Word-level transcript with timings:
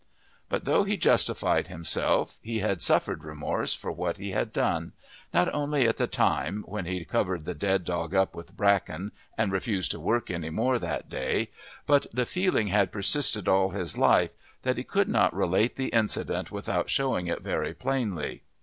But 0.49 0.65
though 0.65 0.83
he 0.83 0.97
justified 0.97 1.67
himself 1.67 2.39
he 2.41 2.57
had 2.57 2.81
suffered 2.81 3.23
remorse 3.23 3.75
for 3.75 3.91
what 3.91 4.17
he 4.17 4.31
had 4.31 4.51
done; 4.51 4.93
not 5.31 5.53
only 5.53 5.87
at 5.87 5.97
the 5.97 6.07
time, 6.07 6.63
when 6.67 6.85
he 6.85 7.05
covered 7.05 7.45
the 7.45 7.53
dead 7.53 7.85
dog 7.85 8.15
up 8.15 8.33
with 8.33 8.57
bracken 8.57 9.11
and 9.37 9.51
refused 9.51 9.91
to 9.91 9.99
work 9.99 10.31
any 10.31 10.49
more 10.49 10.79
that 10.79 11.07
day, 11.07 11.51
but 11.85 12.07
the 12.11 12.25
feeling 12.25 12.69
had 12.69 12.91
persisted 12.91 13.47
all 13.47 13.69
his 13.69 13.95
life, 13.95 14.31
and 14.65 14.75
he 14.75 14.83
could 14.83 15.07
not 15.07 15.35
relate 15.35 15.75
the 15.75 15.89
incident 15.89 16.51
without 16.51 16.89
showing 16.89 17.27
it 17.27 17.43
very 17.43 17.75
plainly. 17.75 18.41